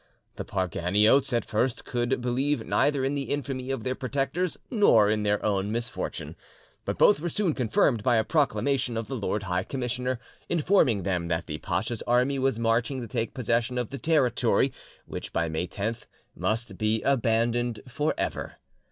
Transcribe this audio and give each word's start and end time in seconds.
The 0.37 0.45
Parganiotes 0.45 1.31
at 1.31 1.45
first 1.45 1.85
could 1.85 2.21
believe 2.21 2.65
neither 2.65 3.05
in 3.05 3.13
the 3.13 3.29
infamy 3.29 3.69
of 3.69 3.83
their 3.83 3.93
protectors 3.93 4.57
nor 4.71 5.11
in 5.11 5.21
their 5.21 5.45
own 5.45 5.71
misfortune; 5.71 6.35
but 6.85 6.97
both 6.97 7.19
were 7.19 7.29
soon 7.29 7.53
confirmed 7.53 8.01
by 8.01 8.15
a 8.15 8.23
proclamation 8.23 8.97
of 8.97 9.05
the 9.07 9.15
Lord 9.15 9.43
High 9.43 9.61
Commissioner, 9.61 10.19
informing 10.49 11.03
them 11.03 11.27
that 11.27 11.45
the 11.45 11.59
pacha's 11.59 12.01
army 12.07 12.39
was 12.39 12.57
marching 12.57 12.99
to 13.01 13.07
take 13.07 13.35
possession 13.35 13.77
of 13.77 13.91
the 13.91 13.99
territory 13.99 14.73
which, 15.05 15.31
by 15.31 15.47
May 15.49 15.67
10th, 15.67 16.07
must 16.35 16.79
be 16.79 17.03
abandoned 17.03 17.81
for 17.87 18.15
ever. 18.17 18.55